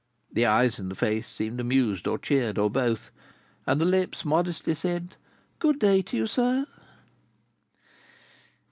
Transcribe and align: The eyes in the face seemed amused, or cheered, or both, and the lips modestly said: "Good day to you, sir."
The 0.33 0.47
eyes 0.47 0.79
in 0.79 0.89
the 0.89 0.95
face 0.95 1.27
seemed 1.27 1.59
amused, 1.59 2.07
or 2.07 2.17
cheered, 2.17 2.57
or 2.57 2.71
both, 2.71 3.11
and 3.67 3.79
the 3.79 3.85
lips 3.85 4.25
modestly 4.25 4.73
said: 4.73 5.15
"Good 5.59 5.77
day 5.77 6.01
to 6.01 6.17
you, 6.17 6.25
sir." 6.25 6.65